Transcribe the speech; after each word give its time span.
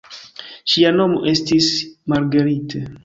Ŝia 0.71 0.93
nomo 0.95 1.19
estis 1.33 1.67
Marguerite. 2.15 2.83